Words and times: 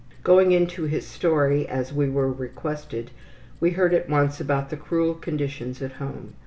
Going 0.23 0.51
into 0.51 0.85
his 0.85 1.05
story, 1.05 1.67
as 1.69 1.93
we 1.93 2.09
were 2.09 2.31
requested, 2.31 3.11
we 3.59 3.69
heard 3.77 3.93
at 3.93 4.09
once 4.09 4.41
about 4.41 4.71
the 4.71 4.75
cruel 4.75 5.13
conditions 5.13 5.79
at 5.79 5.91
home. 6.01 6.33